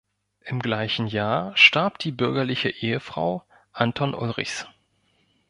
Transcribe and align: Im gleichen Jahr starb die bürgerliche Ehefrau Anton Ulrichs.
Im 0.45 0.63
gleichen 0.63 1.05
Jahr 1.05 1.55
starb 1.55 1.99
die 1.99 2.09
bürgerliche 2.11 2.69
Ehefrau 2.69 3.43
Anton 3.71 4.15
Ulrichs. 4.15 4.67